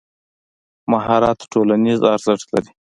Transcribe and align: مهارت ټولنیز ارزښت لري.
مهارت 0.91 1.39
ټولنیز 1.51 1.99
ارزښت 2.13 2.47
لري. 2.53 2.71